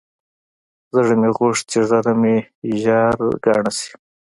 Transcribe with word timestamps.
زړه 0.95 1.13
مې 1.21 1.29
غوښت 1.37 1.63
چې 1.71 1.79
ږيره 1.89 2.13
مې 2.21 2.35
ژر 2.81 3.15
گڼه 3.43 3.71
سي. 3.77 3.91